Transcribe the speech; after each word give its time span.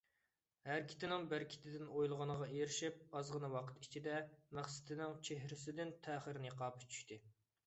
ھەرىكىتىنىڭ 0.67 1.25
بەرىكىتىدىن 1.33 1.91
ئويلىغىنىغا 1.97 2.47
ئېرىشىپ، 2.55 3.13
ئازغىنا 3.19 3.51
ۋاقىت 3.57 3.85
ئىچىدە، 3.85 4.17
مەقسىتىنىڭ 4.61 5.15
چېھرىسىدىن 5.29 5.95
تەخىر 6.09 6.43
نىقابى 6.49 6.91
چۈشتى. 6.95 7.21